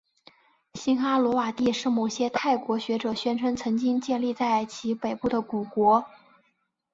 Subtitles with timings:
[0.73, 6.05] 辛哈罗瓦帝是某些泰国学者宣称曾经建立在其北部的古国。